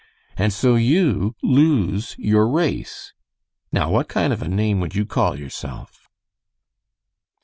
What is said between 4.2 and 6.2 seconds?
of a name would you call yourself?"